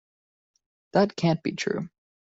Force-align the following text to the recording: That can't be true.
That 0.93 1.15
can't 1.15 1.43
be 1.43 1.51
true. 1.51 1.87